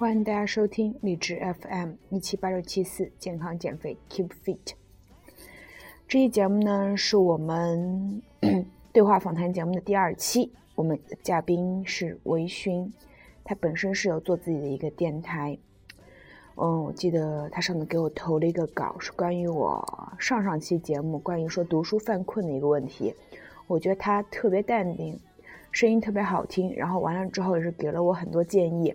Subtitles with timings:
[0.00, 4.72] 欢迎大家收听荔枝 FM 一七八六七四健康减肥 Keep Fit。
[6.08, 8.22] 这期节目呢是我们
[8.94, 12.90] 对话访谈节目的第二期，我们的嘉宾是微醺，
[13.44, 15.58] 他本身是有做自己的一个电台。
[16.54, 19.86] 嗯，我记得他上次给我投了一个稿，是关于我
[20.18, 23.14] 上上期节目关于说读书犯困的一个问题。
[23.66, 25.20] 我觉得他特别淡定，
[25.70, 28.94] 声音特别好听，然后完了之后也是给了我很多建议。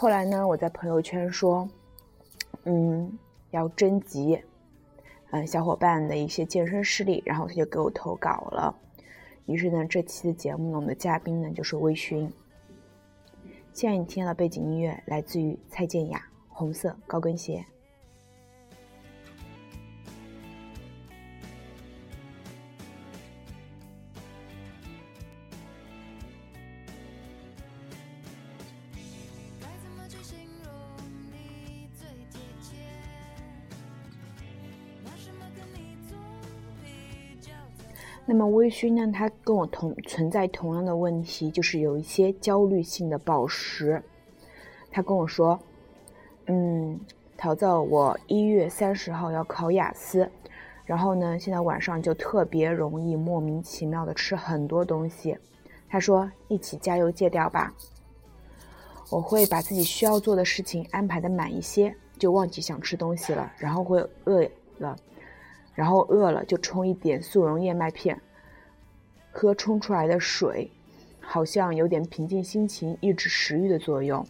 [0.00, 1.68] 后来呢，我在朋友圈说，
[2.62, 3.18] 嗯，
[3.50, 4.40] 要征集，
[5.32, 8.72] 嗯，小伙伴的一些健身事例，然后他就给我投稿了。
[9.46, 12.30] 于是呢，这期的节目呢，我们的嘉宾呢就是微醺。
[13.72, 17.66] 现在你听到背景音乐来自于蔡健雅，《红色高跟鞋》。
[38.30, 39.10] 那么微醺呢？
[39.10, 44.02] 他跟我同存在同样的问题，就是有一些焦虑性的暴食。
[44.90, 45.58] 他跟我说
[46.44, 47.00] ：“嗯，
[47.38, 50.30] 桃子，我一月三十号要考雅思，
[50.84, 55.38] 然后呢，现在晚上就特别容易莫名其妙的吃很多东西。”
[55.88, 57.72] 他说：“一起加油戒掉吧。”
[59.08, 64.94] 我会把自己需要做的事情安排的满一些，就忘记想吃东西了，然后会饿了。
[65.78, 68.20] 然后饿了就冲一点速溶燕麦片，
[69.30, 70.68] 喝冲出来的水，
[71.20, 74.26] 好像有点平静心情、抑制食欲的作用。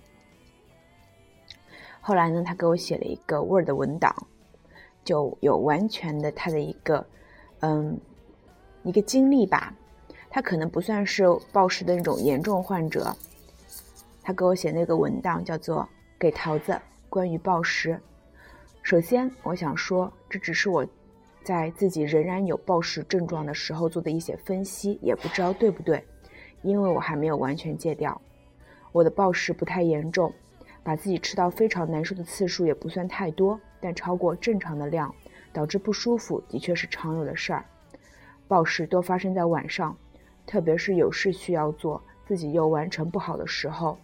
[2.03, 4.15] 后来呢，他给我写了一个 Word 文档，
[5.03, 7.07] 就有完全的他的一个，
[7.61, 7.99] 嗯，
[8.83, 9.75] 一个经历吧。
[10.29, 13.17] 他可能不算是暴食的那种严重患者。
[14.23, 15.81] 他给我写那个文档叫做
[16.19, 17.93] 《给桃子关于暴食》。
[18.83, 20.87] 首先，我想说，这只是我。
[21.49, 26.05] 在自己仍然有暴食症状的时候做的一些分析，也不知道对不对，
[26.61, 28.21] 因为我还没有完全戒掉。
[28.93, 30.31] 我的暴食不太严重，
[30.83, 35.15] 把自己吃到非常难受的次数也不算太多，但超过正常的量，
[35.51, 37.65] 导致不舒服的确是常有的事儿。
[38.47, 39.97] 暴食多发生在晚上，
[40.45, 43.97] 特别是有事需要做，自己又完成不好的时候，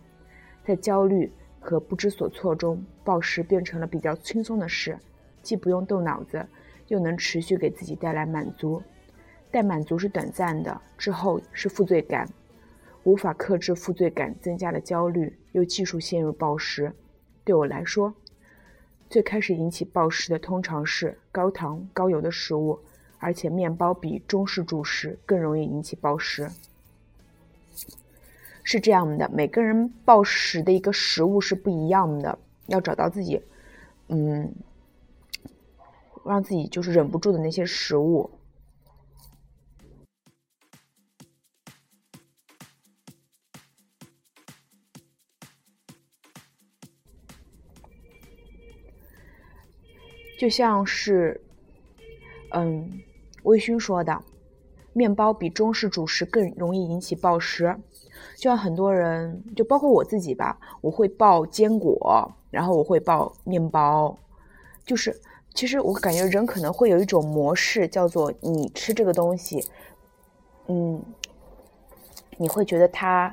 [0.65, 4.99] 在焦虑和不知所措中，暴食变成了比较轻松的事，
[5.43, 6.47] 既不用动脑子。
[6.89, 8.83] 又能持续给自己带来满足，
[9.51, 12.29] 但满足是短暂的，之后是负罪感，
[13.05, 16.93] 无法克制负罪感，增加了焦虑，又继续陷入暴食。
[17.45, 18.15] 对我来说，
[19.09, 22.79] 最开始引起暴食的通常是高糖高油的食物，
[23.19, 26.51] 而且面包比中式主食更容易引起暴食。
[28.63, 33.43] 是这样的，每个人暴食的一个食物是不一样的，要找到自己，
[34.09, 34.53] 嗯。
[36.27, 38.31] 让自己就是忍不住的那些食物，
[50.39, 51.41] 就像是，
[52.53, 53.03] 嗯，
[53.43, 54.23] 微醺说的，
[54.93, 57.77] 面包比中式主食更容易引起暴食。
[58.37, 64.19] 就像很多人，就包括我自己吧，我会暴坚果，然后我会暴面包，
[64.87, 65.21] 就是。
[65.55, 69.65] 其实我感觉人可能会有一种模式，叫做你吃这个东西，
[70.67, 71.01] 嗯，
[72.37, 73.33] 你会觉得它，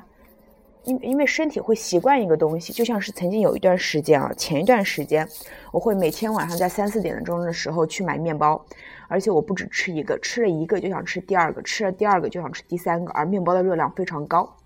[0.84, 5.28] 因因为身体会习惯一个东西，就像是曾经有一段时间啊，前一段时间，
[5.72, 8.64] 我会每天晚上在三四点钟的时候去买面包，
[9.08, 14.56] 而且我不止吃一个，吃了一个就想吃第二个，吃了第二个就想吃第三个，而面包的热量非常高，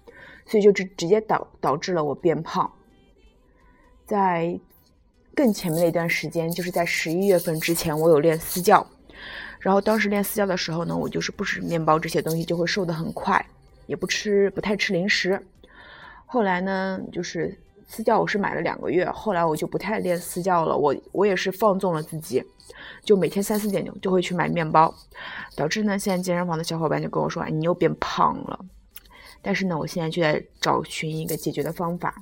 [0.45, 2.71] 所以就直直接导导致了我变胖，
[4.05, 4.61] 在。
[5.37, 8.85] 更前面的一段时间，就是在十一月份之前，我有练私教，
[9.61, 13.45] 然后当时练私教的时候呢，我就是不吃面包这些东西，就会瘦得很快，
[13.87, 15.39] 也不吃，不太吃零食。
[16.25, 17.55] 后来呢，就是
[17.87, 22.43] 私教我是买了两个月，后来我就不太练私教了，我我也是放纵了自己，
[23.05, 24.95] 就每天三四点钟就会去买面包，
[25.55, 28.59] 导致呢，现在健身房的小伙伴就跟我说，哎，你又变胖了。
[29.43, 32.15] 但是呢，我现在就在找寻一个解决的方法。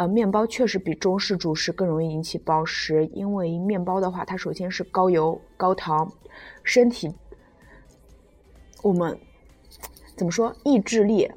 [0.00, 6.10] 呃，面包确实比中式主食更容易引起暴食，因为面包的话，它首先是高油高糖，
[6.64, 7.14] 身体
[8.82, 9.20] 我们
[10.16, 11.30] 怎么说意志力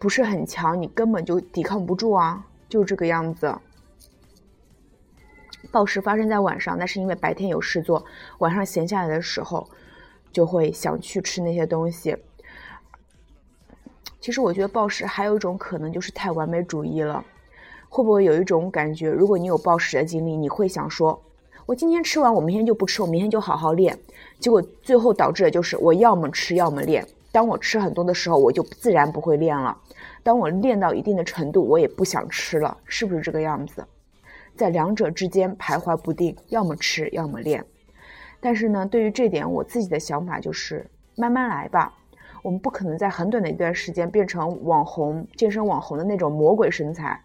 [0.00, 3.56] 不是很强，你根本就抵抗不住啊，就这个样子。
[5.70, 8.04] 暴食发生在晚上，那是因为白天有事做，
[8.38, 9.64] 晚上闲下来的时候
[10.32, 12.16] 就会想去吃那些东西。
[14.20, 17.24] 其实我觉得暴食还有一种可能就是太完美主义了。
[17.88, 21.20] 会不会有一种感觉，如果你有暴食的经历，你会想说，
[21.66, 23.98] 我今天吃完，我明天就不吃，我明天就好好练。
[24.38, 27.06] 结果最后导致的就是我要么吃，要么练。
[27.30, 29.76] 当我吃很多的时候，我就自然不会练了。
[30.22, 33.84] 当我练到一定的程度，我也不想吃了，是不是这个样子？
[34.56, 37.64] 在两者之间徘徊不定，要么吃，要么练。
[38.40, 40.86] 但是呢，对于这点，我自己的想法就是
[41.16, 41.94] 慢慢来吧。
[42.42, 47.20] 我们不可能在很短的一段时间变成网红、健身网红的那种魔鬼身材。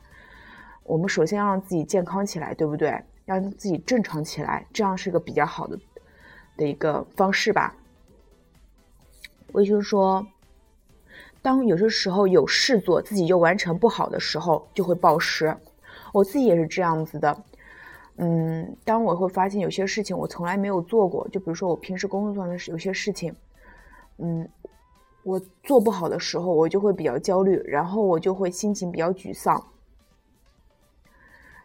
[0.83, 3.01] 我们首先要让自己健康起来，对不对？
[3.25, 5.80] 让自己正常起来，这样是个比较好的
[6.57, 7.75] 的一个方式吧。
[9.53, 10.27] 魏军说，
[11.41, 15.56] 当有些时候有事做，自己又完成不好的时候，就会暴食。
[16.12, 17.44] 我自己也是这样子的。
[18.18, 23.33] 嗯，当我会发现有些事情我从来没有做过，就比如说我平时工作上的有些事情，
[24.18, 24.47] 嗯，
[25.24, 29.65] 我做不好的时候，我就会比较焦虑，然后我就会心情比较沮丧，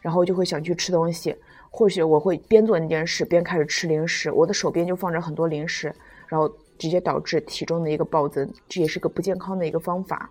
[0.00, 1.34] 然后就会想去吃东西，
[1.70, 5.94] 或许我会边做那件事边开始吃零食，我的手边就放着很多零食，
[6.26, 6.48] 然后
[6.78, 10.30] 直接导致体重的一个暴增，这也是个不健康的一个方法。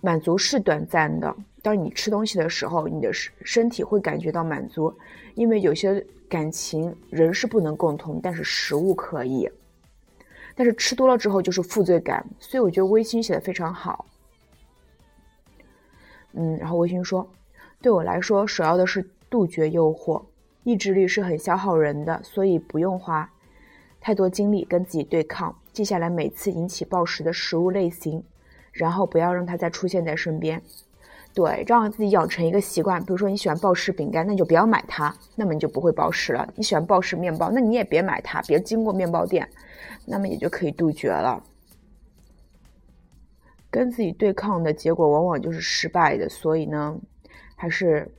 [0.00, 1.34] 满足是短暂的。
[1.62, 4.92] 当你吃东西的时候，你的身身体会感觉到满足，
[5.34, 9.48] 因为有些感情人是不能共同，但是食物可以。
[10.56, 14.04] 但是吃多了之后就是负罪感，所以我觉得微醺写的非常好。
[16.32, 17.24] 嗯，然后微醺说，
[17.82, 20.24] 对我来说，首要的是杜绝诱惑，
[20.64, 23.28] 意志力是很消耗人的，所以不用花
[24.00, 28.22] 太多精力跟自己对抗，记下来每次引起暴食的食物类型。
[28.72, 30.62] 然后不要让它再出现在身边，
[31.34, 32.98] 对，让自己养成一个习惯。
[33.04, 36.48] 比如说你喜欢暴食饼干，那就不要买它，那么你就不会暴食了。
[36.56, 39.46] 你喜欢暴食面包，那你也别买它，别经过面包店，
[40.06, 41.44] 那么也就可以杜绝了。
[43.70, 46.98] 跟自己对抗的结果往往就是失败的，所以呢，
[47.62, 48.10] 还是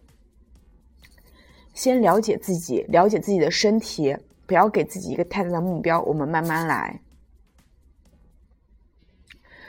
[1.74, 6.98] 先了解自己，了解自己的身体，不要给自己一个太大的目标，我们慢慢来。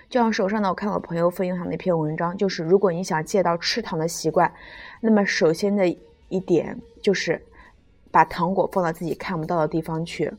[0.09, 4.55] 就像手上呢，我看我朋友分享的一篇文章，就是如果你想戒到吃糖的习惯，
[5.01, 5.89] 那么首先的
[6.29, 7.45] 一点就是
[8.13, 10.33] 把糖果放到自己看不到的地方去。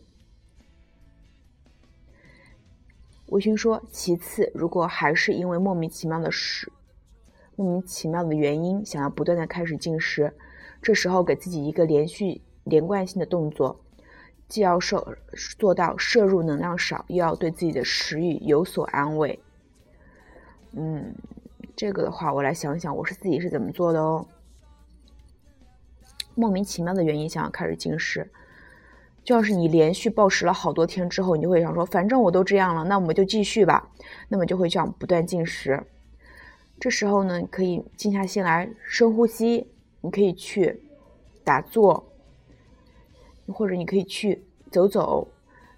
[3.26, 6.72] 微醺说，其次，如果还是因为莫名其妙的事、
[7.56, 10.34] 莫名其妙的原因，想要不断的开始进食，
[10.82, 13.80] 这时候给自己一个连续连贯性的动作，
[14.50, 15.18] 既要摄
[15.58, 19.40] 做到摄入能量少，又要对自己的食欲有所安慰。
[20.74, 21.16] 嗯，
[21.76, 24.28] 这个的话，我来想想，我是自己是怎么做的哦。
[26.34, 28.30] 莫名其妙的原因想要开始进食，
[29.24, 33.90] 就要是你连续暴食了好多天之后，你就会想说，反正我都这样了，那我们就继续吧。
[34.28, 35.82] 那么就会这样不断进食。
[36.80, 39.68] 这时候呢，你可以静下心来深呼吸，
[40.02, 40.82] 你可以去
[41.44, 42.06] 打坐，
[43.48, 45.28] 或者你可以去走走，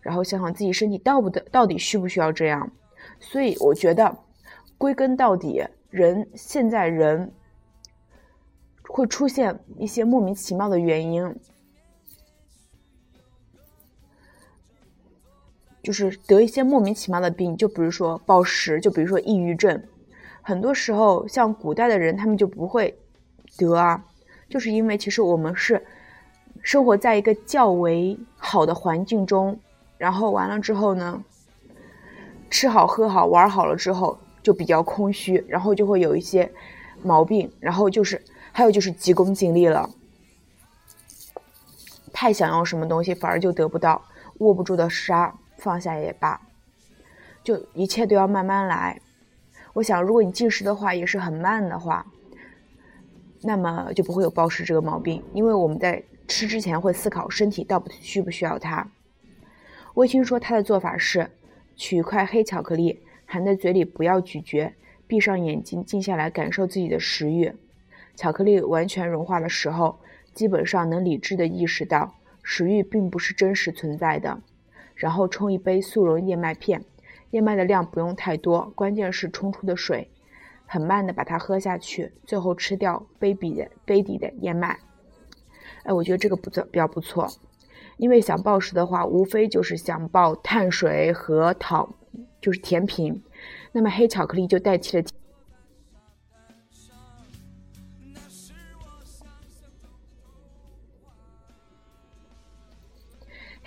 [0.02, 2.72] 然后想想自己身体到不得到底需不需要这样。
[3.20, 4.18] 所以我觉得。
[4.80, 7.34] 归根到底，人现在人
[8.88, 11.36] 会出现一些莫名其妙的原因，
[15.82, 19.84] 就是得一些莫名其妙的病，就比如说暴食，就比如说抑郁症。
[20.48, 22.98] 很多时候，像古代的人，他们就不会
[23.58, 24.06] 得啊，
[24.48, 25.86] 就是因为其实我们是
[26.64, 29.60] 生活在一个较为好的环境中，
[29.98, 31.22] 然后完了之后呢，
[32.50, 34.18] 吃好喝好玩好了之后。
[34.44, 36.50] 就比较空虚，然后就会有一些
[37.04, 38.24] 毛病，然后就是
[38.54, 39.90] 还有就是急功近利了，
[42.14, 44.02] 太想要什么东西反而就得不到，
[44.38, 46.40] 握不住的沙放下也罢，
[47.44, 49.02] 就一切都要慢慢来。
[49.78, 52.04] 我想，如果你进食的话也是很慢的话，
[53.44, 58.90] 那么就不会有暴食这个毛病，因为我们在吃之前会思考身体到底需不需要它。
[59.94, 61.30] 微青说他的做法是
[61.76, 63.04] 取一块黑巧克力。
[63.28, 64.74] 含在嘴里，不要咀嚼，
[65.06, 67.54] 闭上眼睛，静下来感受自己的食欲。
[68.16, 70.00] 巧克力完全融化的时候，
[70.34, 74.42] 基本上能理智的意识到食欲并不是真实存在的。
[74.96, 76.84] 然后冲一杯速溶燕麦片，
[77.32, 80.10] 燕麦的量不用太多，关键是冲出的水。
[80.66, 84.80] 很慢的把它喝下去，最后吃掉杯底的杯底的燕麦。
[85.84, 87.28] 哎，我觉得这个不错，比较不错。
[87.98, 91.94] 因为想暴食的话，无非就是想暴碳水和糖。
[92.40, 93.24] 就是甜品，
[93.72, 95.04] 那么黑巧克力就代替了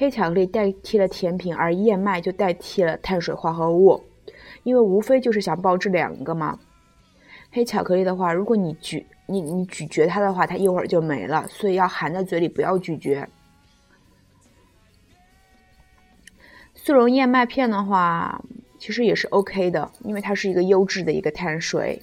[0.01, 4.03] 黑巧克力代替了甜品，而燕麦就代替了碳水化合物。
[4.63, 6.59] 因为无非就是想报这两个嘛。
[7.51, 13.29] 黑巧克力的话，如果你咀你你咀嚼它的话，它一会儿就没了，所以要含在嘴里，不要咀嚼。
[16.75, 18.43] 速溶燕麦片的话，
[18.79, 22.01] 其实也是 OK 的，因为它是一个优质的一个碳水。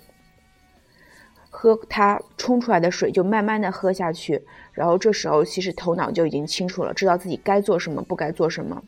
[1.60, 4.40] 喝它冲出来的水，就慢慢的喝下去，
[4.74, 8.84] 然后这时候其实头脑就已经清楚了，知道自己该做什么，不该做什么。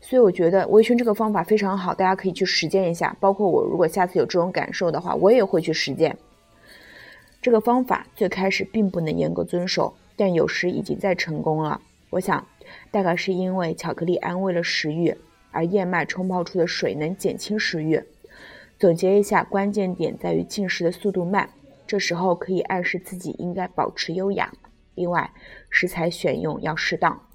[0.00, 3.16] 所以我觉得微醺这个方法非常好，大家可以去实践一下。
[3.18, 6.16] 包括我，如果下次有这种感受的话，我也会去实践。
[7.42, 11.80] 这个方法最开始并不能严格遵守，但有时已经在成功了。
[12.10, 12.46] 我想，
[12.92, 15.16] 大概是因为巧克力安慰了食欲，
[15.50, 18.00] 而燕麦冲泡出的水能减轻食欲。
[18.78, 21.50] 总结一下，关键点在于进食的速度慢。
[21.86, 24.52] 这时候可以暗示自己应该保持优雅。
[24.94, 25.32] 另外，
[25.70, 27.26] 食材选用要适当。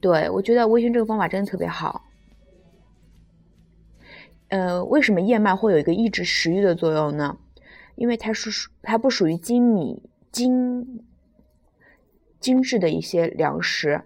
[0.00, 2.08] 对我觉得微醺这个方法真的特别好。
[4.48, 7.38] 呃，为什么燕麦会有一个抑制食欲的作用呢？
[7.94, 11.04] 因为它是属它不属于精米精
[12.40, 14.02] 精致的一些粮食，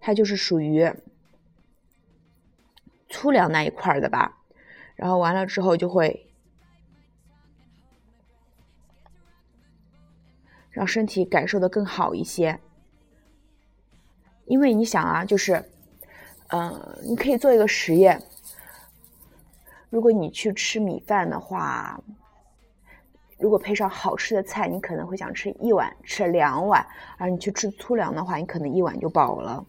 [0.00, 0.90] 它就是属于
[3.08, 4.38] 粗粮那一块的吧。
[4.96, 6.24] 然后完了之后就会。
[10.78, 12.60] 让身体感受的更好一些，
[14.44, 15.68] 因为你想啊，就是，
[16.50, 18.22] 嗯，你可以做一个实验。
[19.90, 22.00] 如果你去吃米饭的话，
[23.40, 29.66] 如果配上好吃的菜，你可能会想吃一碗，吃两碗；而你去吃粗粮的话，你可能一碗就饱了。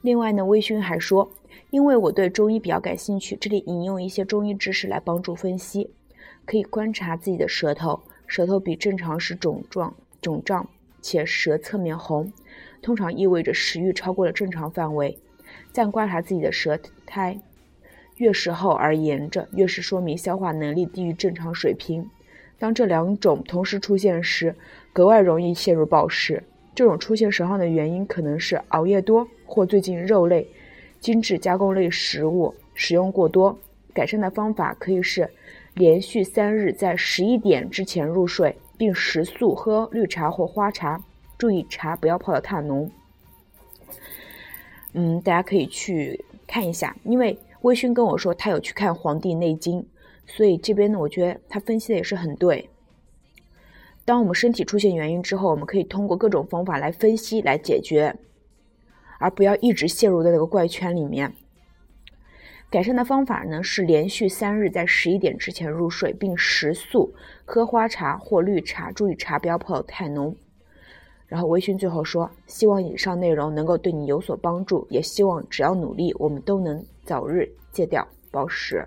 [0.00, 1.30] 另外呢，微醺还说，
[1.68, 5.94] 因为我对中医比较感兴趣，这里引用一些中医知识来帮助分析。
[6.46, 10.68] 可以观察自己的舌头，舌头比正常时肿状、肿胀
[11.02, 12.32] 且舌侧面红，
[12.80, 15.18] 通常意味着食欲超过了正常范围。
[15.72, 17.38] 再观察自己的舌苔，
[18.16, 22.08] 越是厚而沿着，越是说明消化能力低于正常水平。
[22.58, 24.54] 当这两种同时出现时，
[24.92, 26.42] 格外容易陷入暴食。
[26.74, 30.46] 这种出现舌上的原因可能是熬夜多，或最近肉类、
[31.00, 33.58] 精致加工类食物使用过多。
[33.92, 35.28] 改善的方法可以是。
[35.76, 41.04] 连续三日在十一点之前入睡，并食素喝绿茶或花茶，
[41.36, 42.90] 注意茶不要泡得太浓。
[44.94, 49.82] 嗯，大家可以去看一下，因为微醺跟我说他有去看《黄帝内经》，
[50.26, 52.70] 所以这边呢，我觉得他分析的也是很对。
[54.06, 58.16] 当我们身体出现原因之后，我们可以通过各种方法来分析、来解决，
[59.18, 61.34] 而不要一直陷入在那个怪圈里面。
[62.68, 70.36] 改善的方法呢是连续三日在十一点之前入睡，并食素，喝花茶或绿茶，注意茶不要泡得太浓。
[71.26, 78.86] 然后微醺最后说：“希望以上内容能够对你有所帮助，也希望只要努力，我们都能早日戒掉暴食。”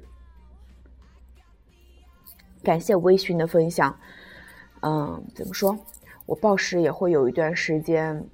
[2.63, 3.97] 感谢微醺的分享。
[4.81, 5.77] 嗯，怎么说？
[6.25, 8.25] 我暴食也会有一段时间。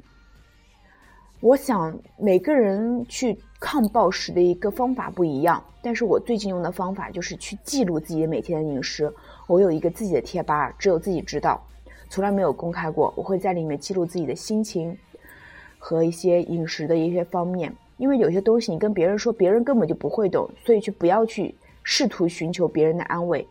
[1.46, 9.14] 我想每个人去抗暴食的一个方法不一样，但是我最近用的方法就是去记录自己每天的饮食。
[9.46, 11.64] 我有一个自己的贴吧，只有自己知道，
[12.10, 13.14] 从来没有公开过。
[13.16, 14.98] 我会在里面记录自己的心情
[15.78, 23.48] 和一些饮食的一些方面，因为有些东西你跟别人说，别人根本就不会懂，所以就不要去试图寻求别人的安慰，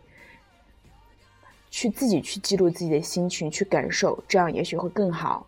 [1.70, 5.46] 去自己去记录自己的心情，去感受，这样也许会更好。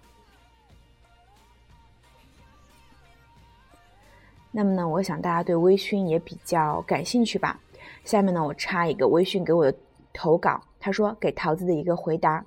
[4.57, 7.61] 那么呢，我想大家对微醺也比较感兴趣吧。
[8.07, 9.79] 下面呢，我插一个微醺给我的
[10.15, 12.43] 投稿，他说给桃子的一个回答，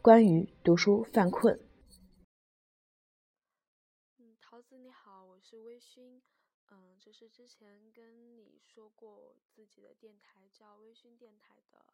[0.00, 1.58] 关于读书犯困。
[4.18, 6.20] 嗯，桃子你好，我是微醺。
[6.70, 11.84] 嗯，就是之前跟你说过自己的电台叫微醺电台的。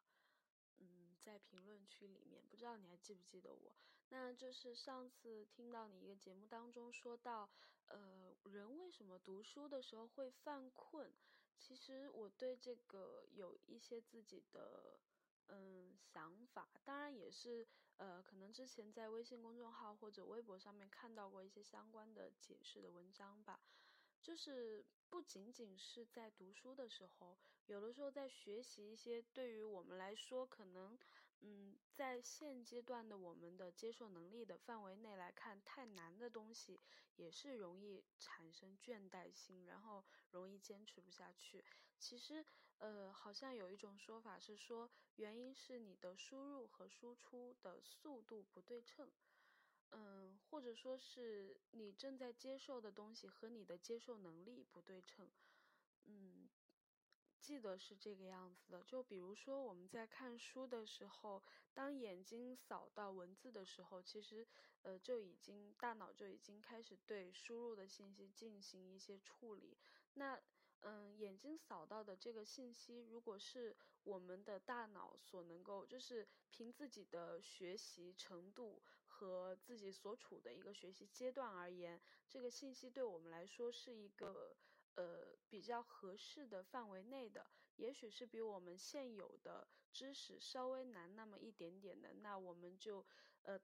[0.77, 3.73] 嗯，在评论区里面，不知道你还记不记得我？
[4.09, 7.49] 那就是上次听到你一个节目当中说到。
[7.89, 11.13] 呃，人为什么读书的时候会犯困？
[11.59, 14.99] 其实我对这个有一些自己的
[15.49, 17.67] 嗯想法，当然也是
[17.99, 23.61] 呃，可能之前在微信公众号或者微博上面看到过一些相关的解释的文章吧。
[24.23, 30.99] 就是不仅仅是在读书的时候，有的时候在学习一些对于我们来说可能。
[31.41, 36.81] 嗯，在现阶段的我们的接受能力的范围内来看，太难的东西
[37.17, 41.65] 也是容易产生倦怠心，然后容易坚持不下去。
[41.99, 42.45] 其实，
[42.79, 49.13] 呃，好像有一种说法是说，原因是你的输入和输出的速度不对称。
[49.91, 55.31] 嗯，或者说是你正在接受的东西和你的接受能力不对称，
[56.05, 56.34] 嗯。
[57.45, 61.43] 记得是这个样子的，就比如说我们在看书的时候，
[61.75, 64.47] 当眼睛扫到文字的时候，其实，
[64.81, 69.77] 呃，就已经大脑就已经开始对输入的信息进行一些处理。
[70.15, 70.41] 那，
[70.81, 84.57] 嗯，眼睛扫到的这个信息，如果是我们的大脑所能够，就是凭自己的学习程度和自己所处的一个学习阶段而言，这个信息对我们来说是一个。
[84.97, 93.05] 呃，比较合适的范围内的，也许是比我们现有的知识稍微难那么一点点的，那我们就，
[93.43, 93.61] 呃，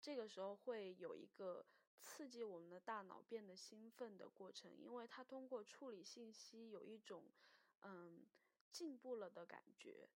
[0.00, 1.66] 这个时候会有一个
[2.00, 7.32] 刺激我们的大脑变得兴奋的过程，因为它通过处理信息有一种，
[7.80, 8.26] 嗯，
[8.70, 10.08] 进步了的感觉。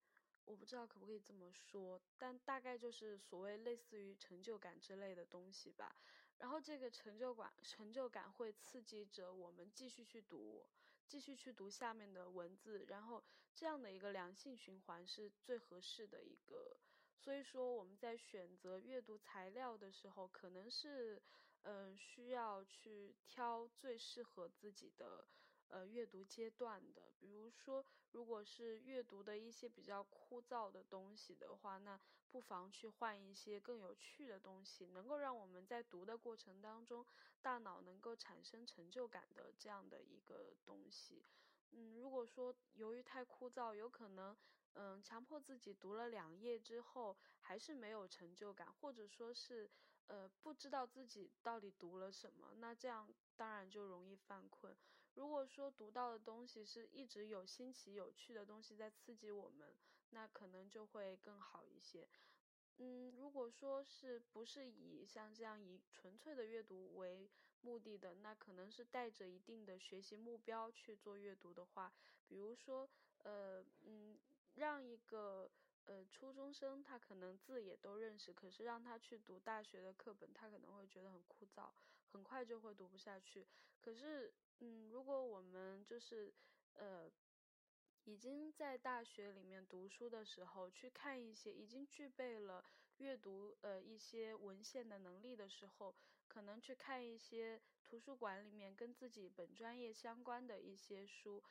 [0.44, 5.94] 我不知道可不可以这么说，但大概就是所谓类似于成就感之类的东西吧。
[6.40, 10.66] 然后这个成就感，成就感会刺激着我们继续去读，
[11.06, 13.22] 继续去读下面的文字，然后
[13.54, 16.80] 这样的一个良性循环是最合适的一个。
[17.14, 21.22] 所以说我们在选择阅读材料的时候，可能是，
[21.60, 25.28] 嗯，需要去挑最适合自己的。
[25.70, 31.98] 呃，阅读阶段的，比如说，如果是阅读的一些比较枯燥的东西的话，那
[32.30, 37.06] 不妨去换一些更有趣的东西，能够让我们在读的过程当中，
[37.40, 41.24] 大脑能够产生成就感的这样的一个东西。
[41.70, 44.36] 嗯，如果说由于太枯燥，有可能，
[44.72, 49.70] 嗯，强迫自己读了两页之后还是没有成就感，或者说是，
[50.08, 53.08] 呃，不知道自己到底读了什么，那这样。
[53.36, 54.76] 当然就容易犯困。
[55.14, 59.74] 如果说读到的东西是一直有新奇有趣的东西在刺激我们，
[60.10, 62.08] 那可能就会更好一些。
[62.78, 67.28] 嗯，如果说是不是以像这样以纯粹的阅读为
[67.60, 71.92] 目的的，那可能是带着一定的学习目标去做阅读的话，
[72.26, 74.18] 比如说，呃，嗯，
[74.54, 75.50] 让一个。
[75.86, 81.70] 呃，初中生他可能字也都认识，可是让他去读大学的课本，他可能会觉得很枯燥，
[82.12, 83.44] 很快就会读不下去。
[83.80, 86.32] 可是，嗯，如果我们就是，
[86.74, 87.10] 呃，
[88.04, 92.62] 已经在大学里面读书的时候，去看一些已经具备了
[92.98, 95.94] 阅读呃一些文献的能力的时候，
[96.28, 101.42] 可能去看一些图书馆里面跟自己本专业相关的一些书。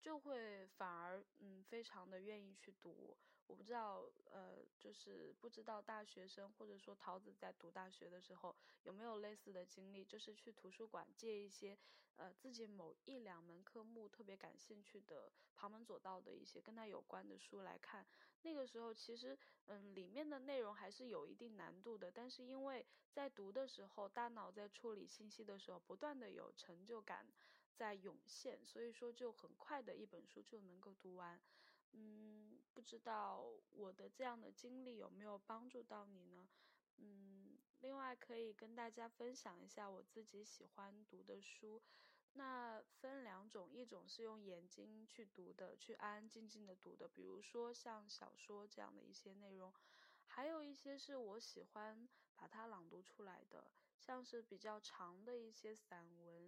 [0.00, 11.76] 就会反而嗯非常的愿意去读，我不知道呃就是不知道大学生或者说桃子在读大学的时候有没有类似的经历，就是去图书馆借一些
[12.16, 18.06] 呃自己某一两门科目特别感兴趣的旁门左道的一些跟他有关的书来看，
[18.42, 27.26] 那个时候其实嗯里面的内容还是有一定难度的，但是因为在读的时候大脑在处理信息的时候不断的有成就感。
[27.78, 31.40] 在涌现，所以说就很快的一本书就能够读完，
[31.92, 36.48] 嗯，不知道我的这样的经历有没有帮助到你呢？
[36.96, 41.80] 嗯，另外可以跟大家分享一下我自己喜欢读的书，
[42.32, 49.72] 那分两种，一种是用眼睛去读的，去安安静静的读的，比如说像小说这样的一些内容，
[50.26, 56.47] 还有一些是我喜欢把它朗读出来的，像是比较长的一些散文。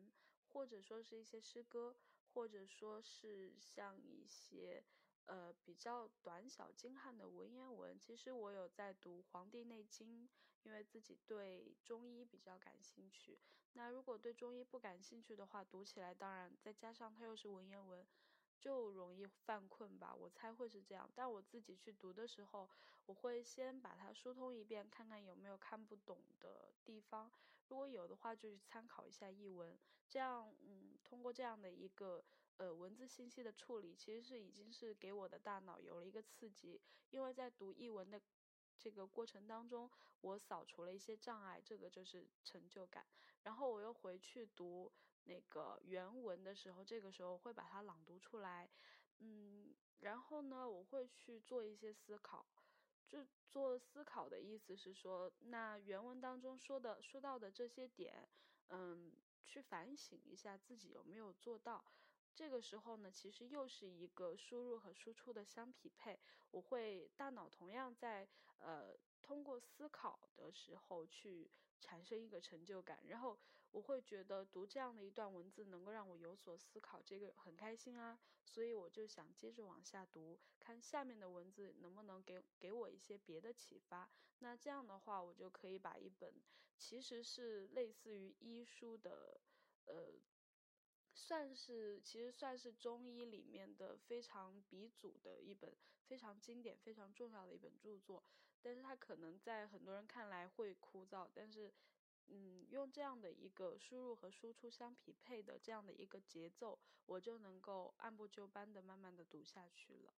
[0.52, 1.96] 或者说是一些诗歌，
[2.34, 4.84] 或者说是像一些
[5.26, 7.98] 呃比较短小精悍的文言文。
[7.98, 10.28] 其实我有在读《黄帝内经》，
[10.62, 13.38] 因为自己对中医比较感兴趣。
[13.72, 18.06] 那如果对中医不感兴趣的话，读起来当然再加上它又是文言文。
[18.58, 21.10] 就容易犯困吧，我猜会是这样。
[21.14, 22.68] 但我自己去读的时候，
[23.06, 27.32] 我会先把它疏通一遍，看看有没有看不懂的地方。
[27.70, 29.78] 如果有的话，就去参考一下译文。
[30.08, 32.22] 这样，嗯，通过这样的一个
[32.56, 36.80] 呃文字信息的处理，其实是已经是给我的大脑有了一个刺激。
[37.10, 38.20] 因为在读译文的
[38.76, 39.88] 这个过程当中，
[40.20, 43.06] 我扫除了一些障碍，这个就是成就感。
[43.44, 44.92] 然后我又回去读。
[45.24, 48.68] 那个原文的时候，这个时候会把它朗读出来，
[49.18, 52.44] 嗯，然后呢，我会去做一些思考，
[53.10, 58.28] 就做思考的意思是说，那原文当中说的说到的这些点，
[58.68, 59.12] 嗯，
[59.44, 61.84] 去反省一下自己有没有做到。
[62.32, 66.16] 这个时候呢，其实又是一个输入和输出的相匹配，
[66.52, 68.28] 我会大脑同样在
[68.60, 73.38] 呃通过思考的时候去产生一个成就感，然后
[73.70, 84.08] 我会觉得读这样的一段文字能够让我有所思考，这个很开心啊，所以我就想接着往下读，看下面的文字能不能给给我一些别的启发。
[84.38, 86.34] 那这样的话，我就可以把一本
[86.76, 89.40] 其实是类似于医书的，
[89.86, 90.20] 呃。
[91.12, 98.24] 算是，其实算是中医里面的非常鼻祖的一本非常经典、非常重要的一本著作。
[98.62, 101.72] 但是它可能在很多人看来会枯燥，但是，
[102.28, 110.14] 嗯，用这样的一个输入和输出相匹配的这样的一个节奏，我就能够按部就班的慢慢的读下去了。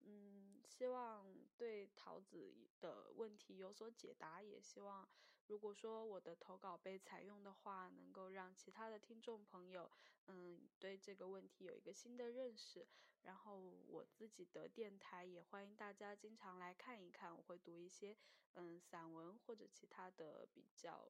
[0.00, 5.08] 嗯，希望对桃子的问题有所解答，也希望。
[5.46, 9.90] 如果说我的投稿被采用的话，能够让其他的听众朋友，
[10.26, 12.86] 嗯，对这个问题有一个新的认识。
[13.22, 18.14] 然后我自己的电台也欢迎大家经常来看一看，我会读一些
[18.54, 21.08] 嗯散文或者其他的比较，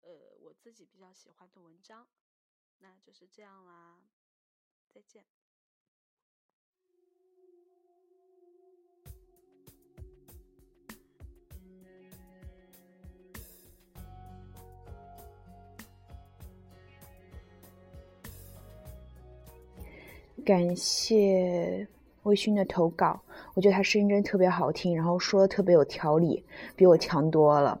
[0.00, 2.08] 呃，我自己比较喜欢的文章。
[2.78, 4.02] 那就是这样啦，
[4.90, 5.26] 再见。
[20.44, 21.86] 感谢
[22.24, 23.20] 微醺的投稿，
[23.54, 26.44] 我觉得他声音真的特别好听，然后说的特别有条理，
[26.76, 27.80] 比我强多了。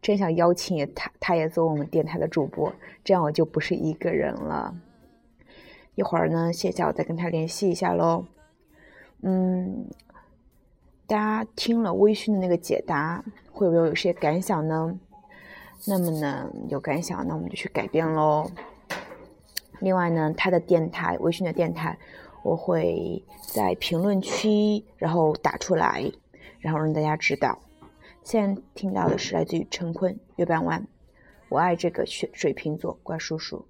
[0.00, 2.72] 真想邀请他，他也做我们电台的主播，
[3.02, 4.74] 这样我就不是一个人了。
[5.96, 8.24] 一会儿呢，线下我再跟他联系一下喽。
[9.22, 9.86] 嗯，
[11.06, 14.96] 大家听了微醺的那个解答，会不会有些感想呢？
[15.86, 18.48] 那么呢，有感想，那我们就去改变喽。
[19.80, 21.98] 另外呢，他的电台微信的电台，
[22.42, 26.10] 我会在评论区然后打出来，
[26.60, 27.58] 然后让大家知道。
[28.22, 30.80] 现在听到的是来自于陈坤《月半弯》，
[31.48, 33.64] 我爱这个水水瓶座怪叔叔。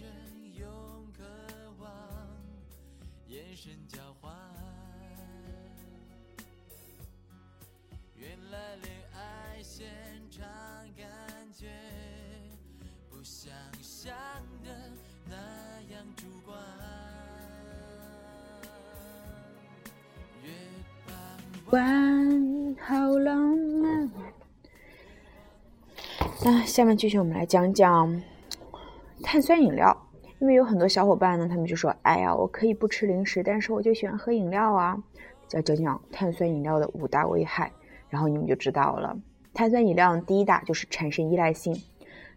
[0.00, 0.10] 人
[0.58, 0.66] 有
[1.16, 1.22] 渴
[1.78, 1.90] 望，
[3.28, 4.43] 眼神交换
[9.84, 9.92] 现
[10.30, 10.46] 场
[10.96, 11.06] 感
[11.52, 11.66] 觉
[13.10, 14.14] 不想象
[14.64, 14.70] 的
[15.28, 15.36] 那
[15.94, 16.56] 样主观。
[20.42, 20.50] 月
[21.06, 21.14] 半
[21.72, 24.10] 弯好浪漫。
[26.42, 28.22] 那下面继续，我们来讲讲
[29.22, 29.94] 碳酸饮料。
[30.38, 34.96] 因为有很多小伙伴呢，他们就说：“哎呀，我可以不吃零食，但是我就喜欢喝饮料啊。”
[35.52, 37.70] 要讲讲碳酸饮料的五大危害，
[38.08, 39.14] 然后你们就知道了。
[39.54, 41.80] 碳酸饮料第一大就是产生依赖性，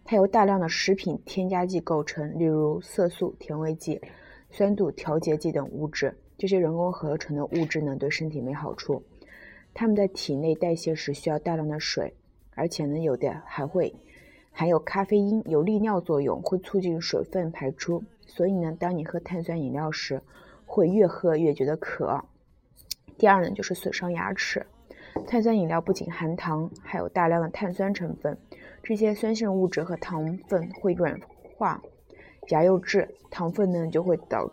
[0.04, 4.00] 它由大量的食品添加剂构成，例如色素、甜味剂、
[4.52, 6.16] 酸度调节剂等物质。
[6.38, 9.02] 这些人工合成的物质呢，对身体没好处。
[9.74, 12.14] 它们在体内代谢时需要大量的水，
[12.54, 13.92] 而且呢，有的还会
[14.52, 18.00] 含有咖啡因，有利尿作用，会促进水分排出。
[18.28, 20.22] 所以呢，当你喝碳酸饮料时，
[20.64, 22.24] 会越喝越觉得渴。
[23.16, 24.64] 第二呢，就是损伤牙齿。
[25.26, 28.38] 碳酸饮料不仅含糖，还有大量的碳酸成分，
[28.82, 31.18] 这些酸性物质和糖分会软
[31.56, 31.82] 化
[32.48, 34.50] 牙釉质，糖分呢就会导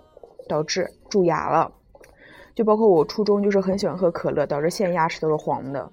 [0.47, 1.73] 导致蛀牙了。
[2.53, 5.91] 就包括我初中就是很喜欢喝可乐，导致现在牙齿都是黄的。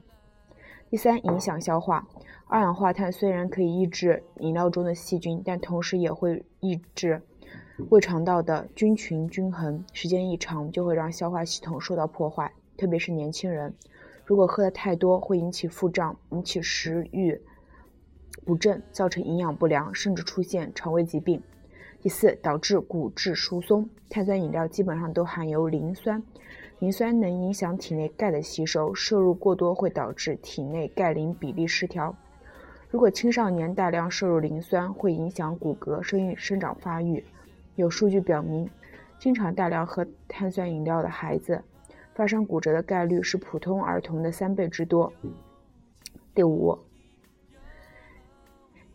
[0.91, 2.07] 第三，影响消化。
[2.47, 7.23] 二氧化碳虽然可以抑制饮料中的细菌，但同时也会抑制
[7.89, 13.75] 胃肠道的菌群均衡，时间一长就会让消化系统受到破坏，特别是年轻人，
[14.33, 17.39] 如果喝的太多，会引起腹胀，引起食欲
[18.47, 21.43] 不振，造成营养不良，甚至出现肠胃疾病。
[22.01, 23.87] 第四，导致骨质疏松。
[24.09, 26.23] 碳酸饮料基本上都含有磷酸，
[26.79, 32.17] 磷酸能影响体内钙的吸收，摄入过多会导致体内钙磷比例失调。
[32.89, 37.23] 如果青少年大量摄入磷酸，会影响骨骼生育、生长发育。
[37.75, 38.71] 有数据表明，
[39.19, 41.63] 经常大量喝碳酸饮料的孩子，
[42.15, 45.13] 发生骨折的概率是普通儿童的三倍之多。
[46.35, 46.79] 第五。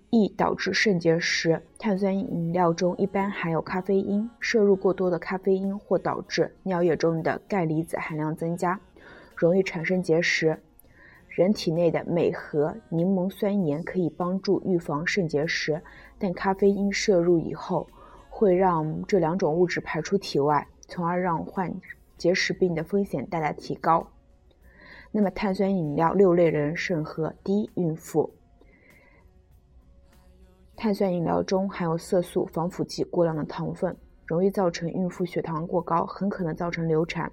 [0.10, 1.62] 易导致肾结石。
[1.78, 8.80] 碳酸饮料中一般含有咖啡因，摄入过多的咖啡因或导致尿液中的钙离子含量增加，
[9.36, 10.58] 容易产生结石。
[11.28, 15.84] 人体内的镁和柠檬酸盐可以帮助预防肾结石，
[16.18, 17.86] 但咖啡因摄入以后
[18.30, 21.70] 会让这两种物质排出体外，从而让患
[22.18, 24.08] 结石病的风险大大提高。
[25.12, 28.34] 那么，碳酸饮料六类人慎喝：第一，孕妇。
[30.76, 37.32] 碳酸饮料中含有色素、防腐剂、过量的糖分，容易造成孕妇血糖过高，很可能造成流产。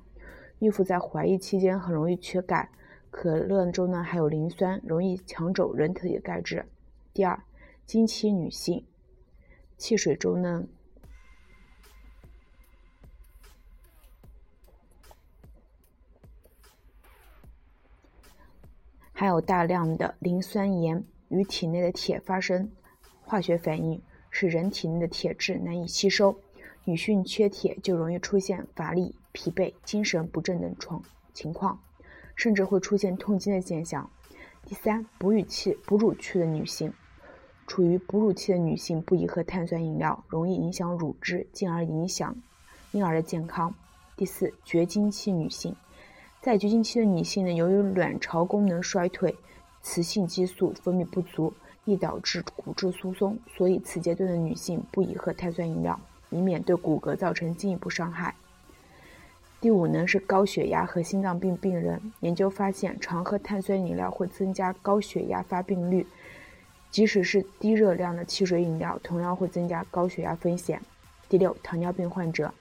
[0.61, 2.71] 孕妇在怀孕期间很容易缺钙。
[3.11, 6.65] 可乐中呢含有磷酸，容易抢走人体的钙质。
[7.13, 7.43] 第二，
[7.87, 8.87] 经期女性，
[9.77, 10.65] 汽水中呢。
[19.17, 22.69] 含有大量的磷酸盐，与体内的铁发生
[23.23, 26.37] 化学反应，使人体内的铁质难以吸收。
[26.85, 31.01] 女性缺铁就容易出现乏力、疲惫、精神不振等状
[31.33, 31.79] 情况，
[32.35, 34.11] 甚至会出现痛经的现象。
[34.67, 36.93] 第三，哺乳期哺乳期的女性，
[37.69, 42.37] 处于哺乳期的女性不宜喝碳酸饮料，容易影响乳汁，进而影响
[42.91, 43.73] 婴儿的健康。
[44.17, 45.77] 第四，绝经期女性。
[46.45, 49.35] 在绝经期的女性呢，由于卵巢功能衰退，
[49.81, 51.51] 雌性激素分泌不足，
[51.87, 58.35] 易导致骨质疏松，所以此阶段的女性不宜喝碳酸饮料，以免对骨骼造成进一步伤害。
[59.59, 66.07] 第五呢是高血压和心脏病病人，研究发现，常喝碳酸饮料会增加高血压发病率，
[66.91, 70.79] 即使是低热量的汽水饮料，同样会增加高血压风险。
[71.27, 72.53] 第六，糖尿病患者，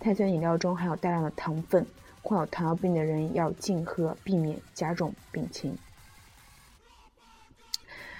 [0.00, 1.86] 碳酸饮料中含有大量的糖分。
[2.28, 5.74] 患有糖尿病的人要禁喝，避免加重病情。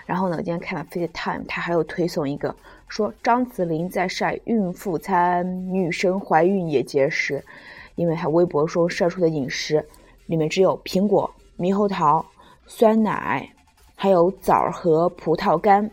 [0.06, 2.56] 然后呢，今天看了《FaceTime》，他还有推送一个
[2.88, 7.44] 说张子琳在晒孕妇餐，女神怀孕也节食，
[7.96, 9.86] 因为他微博说晒出的饮食
[10.24, 12.24] 里面只有苹果、猕猴桃、
[12.66, 13.46] 酸奶，
[13.94, 15.90] 还有枣和葡萄干。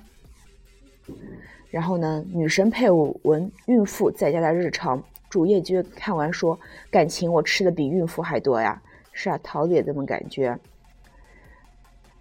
[1.69, 5.03] 然后呢，女神配文孕妇在家的日常。
[5.35, 6.57] 主页就看完说，
[6.89, 10.57] 感情我吃的比孕妇还多呀，是啊，桃子也这么感觉。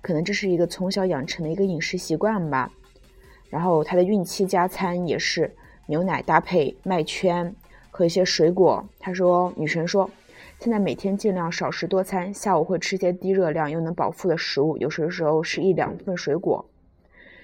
[0.03, 2.68] 可能这是一个从小养成的一个饮食习惯吧。
[3.48, 5.55] 然后她的孕期加餐也是
[5.87, 7.55] 牛奶搭配麦圈
[7.88, 8.85] 和一些水果。
[8.98, 10.11] 她说，女神说，
[10.59, 16.66] 现在每天尽量少食多餐，下午会吃些低热量又能饱腹的食物，有时候是一两份水果。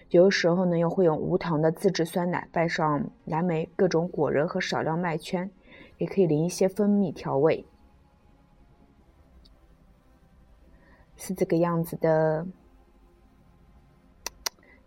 [0.09, 5.49] 有的时候呢，又会用无糖的自制酸奶，拌上蓝莓、各种果仁和少量麦圈。
[6.01, 7.63] 也可以淋一些蜂蜜调味，
[11.15, 12.47] 是这个样子的，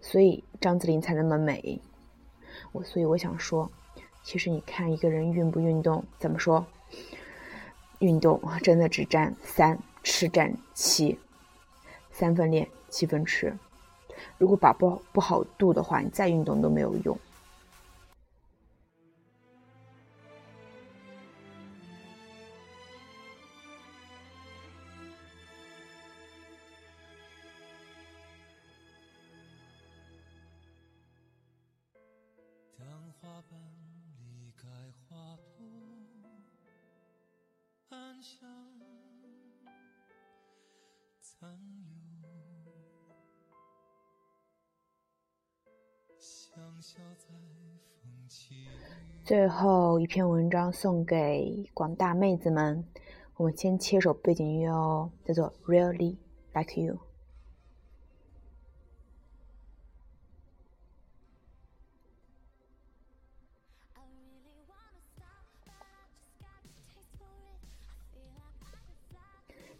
[0.01, 1.79] 所以张子琳才那么美。
[2.71, 3.71] 我所以我想说，
[4.23, 6.65] 其实你看一个人运不运动，怎么说？
[7.99, 11.19] 运动真的只占三，吃占七，
[12.11, 13.55] 三分练，七分吃。
[14.39, 17.15] 如果把不不好度的话，你再运动都没有用。
[49.23, 52.85] 最后一篇文章送给广大妹子们，
[53.35, 56.17] 我们先切首背景音乐哦，叫做《Really
[56.53, 56.95] Like You》。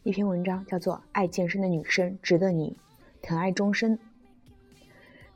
[0.03, 2.75] 一篇文章叫做《爱健身的女生值得你
[3.21, 3.97] 疼爱终身》。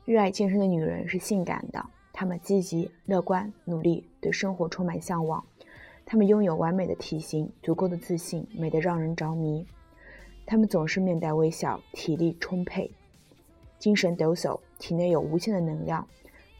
[0.04, 5.42] 热爱健身的女人是性感的，她们积极、乐观、努力，对生活充满向往。
[6.04, 9.66] 她们拥有完美的体型，足够的自信，美得让人着迷。
[10.44, 12.90] 她们总是面带微笑，体力充沛，
[13.78, 16.06] 精神抖擞，体内有无限的能量。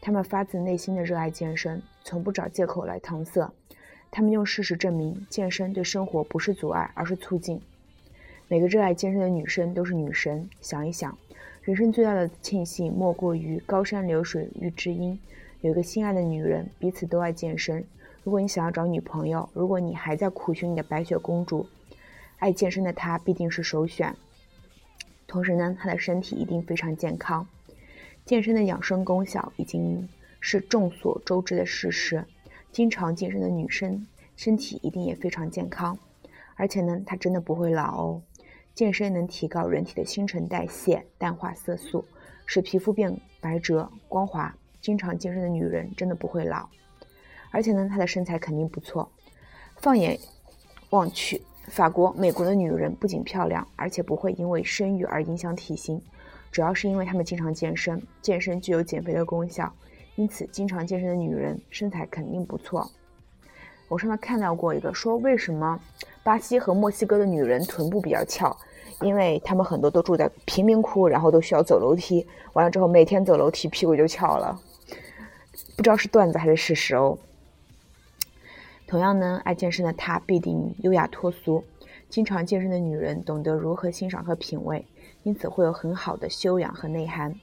[0.01, 3.53] 她们发自内心的热爱健身，从不找借口来搪塞。
[4.09, 7.61] 她们用事实证明，健身对生活不是阻碍，而是促进。
[8.51, 10.49] 每个热爱健身的女生都是女神。
[10.59, 11.15] 想一想，
[11.61, 15.19] 人生最大的庆幸莫过于高山流水遇知音，
[15.61, 17.85] 有一个心爱的女人，彼此都爱健身。
[18.23, 21.67] 如果你想要找女朋友，如果你还在苦寻你的白雪公主，
[22.39, 24.15] 爱健身的她必定是首选。
[25.27, 27.47] 同时呢，她的身体一定非常健康。
[28.25, 30.09] 健身的养生功效已经
[30.39, 32.25] 是众所周知的事实。
[32.71, 35.99] 经常健身的女生，身体一定也非常健康。
[36.55, 38.21] 而且呢，她真的不会老哦。
[38.75, 42.05] 健身能提高人体的新陈代谢，淡化色素，
[42.45, 44.55] 使皮肤变白泽光滑。
[44.81, 46.69] 经常健身的女人真的不会老，
[47.51, 49.11] 而且呢，她的身材肯定不错。
[49.75, 50.17] 放眼
[50.91, 56.01] 望去，法国、美国的女人不仅漂亮，而且不会因为生育而影响体型，
[56.49, 58.01] 主要是因为她们经常健身。
[58.21, 59.73] 健身具有减肥的功效，
[60.15, 62.89] 因此经常健身的女人身材肯定不错。
[63.89, 65.77] 我上面看到过一个说，为什么
[66.23, 68.55] 巴西和墨西哥的女人臀部比较翘？
[69.01, 74.59] 因为她们很多都住在贫民窟，然后都需要走楼梯，完了之后每天走楼梯屁股就翘了。
[75.77, 77.17] 不知道是段子还是事实哦。
[78.85, 81.63] 同样呢，爱健身的她必定优雅脱俗。
[82.09, 84.85] 经常健身的女人懂得如何欣赏和品味，
[85.23, 87.35] 因此会有很好的修养和内涵，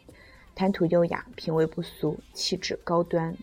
[0.54, 3.36] 谈吐优雅，品味不俗，气质高端、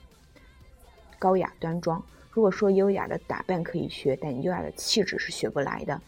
[1.17, 2.03] 高雅端庄。
[2.33, 6.01] 如果说优雅的打扮可以学，但优雅的气质是学不来的。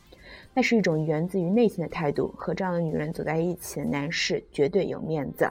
[0.56, 2.34] 那是一种源自于内心的态度。
[2.36, 5.48] 和这样的女人走在一起的男士绝对有面子。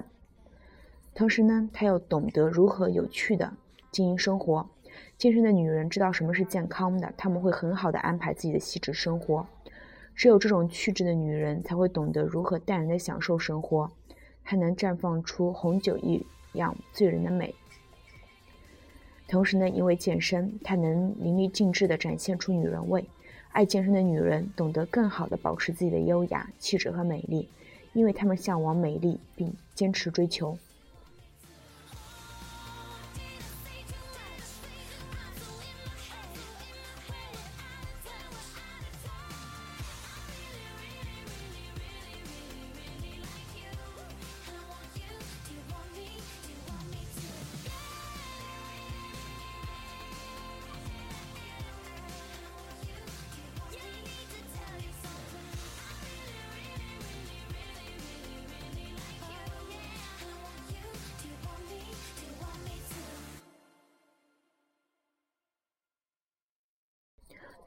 [1.15, 3.55] 同时呢，她又懂得如何有趣的
[3.93, 4.69] 经营生活。
[5.17, 9.47] 健身的女人知道什么是健康的，她们会很好的安排自己的细致生活。
[10.17, 13.89] 只有这种气质的女人，才会懂得如何淡然的享受生活，
[14.43, 17.55] 还能绽放出红酒一样醉人的美。
[19.35, 23.05] 同时呢，因为健身，她能淋漓尽致地展现出女人味。
[23.51, 27.49] 爱健身的女人懂得更好地保持自己的优雅、气质和美丽，
[27.95, 30.57] 因为她们向往美丽并坚持追求。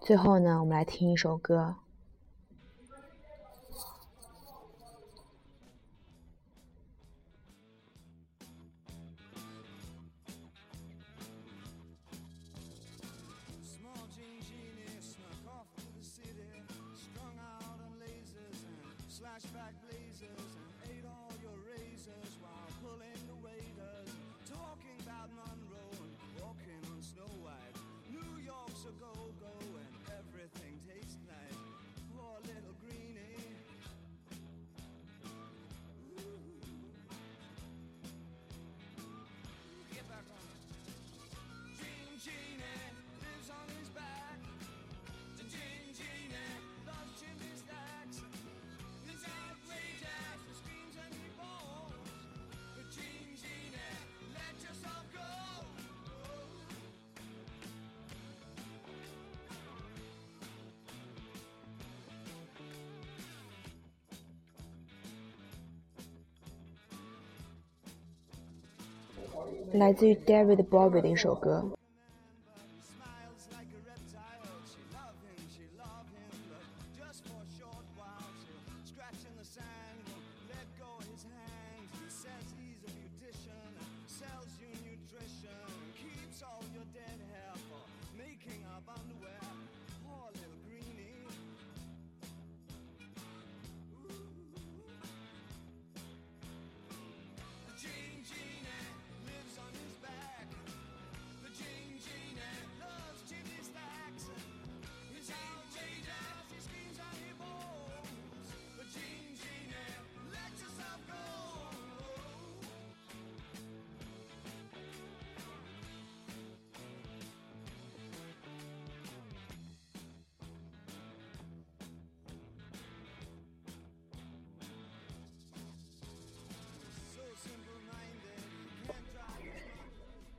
[0.07, 1.75] 最后呢，我们来听一首歌。
[69.73, 71.76] 来自于 David Bowie 的一首歌。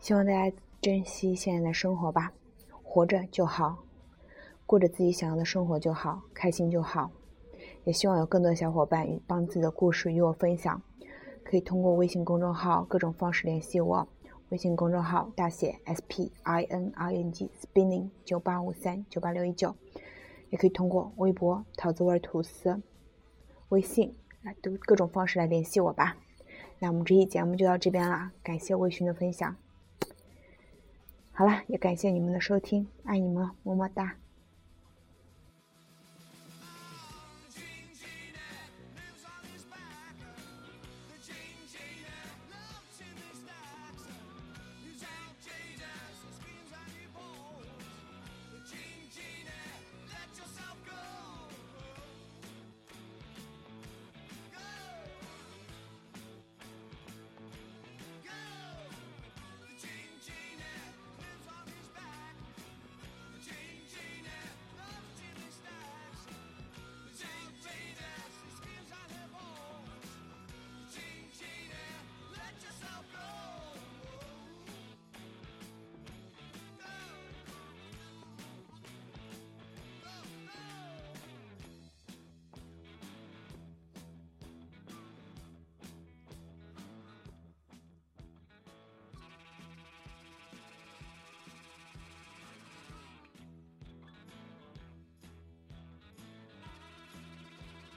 [0.09, 2.33] 希望大家珍惜现在的生活吧，
[2.83, 3.85] 活着就好，
[4.65, 7.11] 过着自己想要的生活就好，开心就好。
[7.85, 10.81] 也希望有更多小伙伴与帮自己的故事与我分享，
[11.45, 14.09] 可以通过微信公众号各种方式联系我。
[14.49, 19.77] 微信公众号大写 S P I N I N G Spinning 九八五三九八六一九，
[20.49, 22.81] 也可以通过微博桃子味吐司、
[23.69, 26.17] 微信来都各种方式来联系我吧。
[26.79, 29.55] 那我们这期节目就到这边啦，感谢魏勋的分享。
[31.39, 34.17] 好了，也感谢你们的收听，爱你们，么么哒。